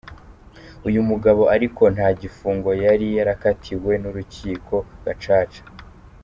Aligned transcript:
Uyu 0.87 1.01
mugabo 1.09 1.41
ariko 1.55 1.83
nta 1.95 2.07
gifungo 2.21 2.69
yari 2.83 3.07
yakatiwe 3.17 3.91
n'uru 3.97 4.17
rukiko 4.17 4.75
Gacaca. 5.03 5.63